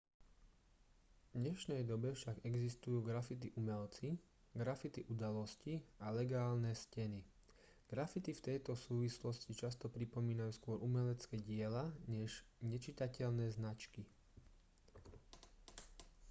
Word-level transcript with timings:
v 1.31 1.45
dnešnej 1.45 1.81
dobe 1.91 2.09
však 2.17 2.37
existujú 2.51 2.97
graffiti 3.09 3.49
umelci 3.61 4.09
graffiti 4.61 5.01
udalosti 5.13 5.73
a 6.01 6.07
legálne 6.19 6.71
steny 6.83 7.21
graffiti 7.91 8.31
v 8.35 8.41
tejto 8.47 8.73
súvislosti 8.85 9.51
často 9.61 9.85
pripomínajú 9.95 10.51
skôr 10.57 10.77
umelecké 10.87 11.37
diela 11.49 11.85
než 12.13 12.31
nečitateľné 12.71 13.45
značky 13.57 14.01